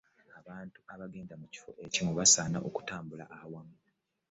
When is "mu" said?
1.41-1.45